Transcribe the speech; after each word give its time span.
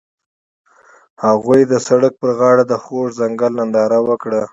هغوی 1.25 1.61
د 1.71 1.73
سړک 1.87 2.13
پر 2.21 2.29
غاړه 2.39 2.63
د 2.67 2.73
خوږ 2.83 3.07
ځنګل 3.19 3.51
ننداره 3.59 3.99
وکړه. 4.09 4.41